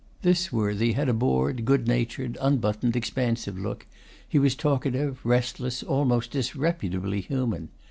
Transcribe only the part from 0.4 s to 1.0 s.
worthy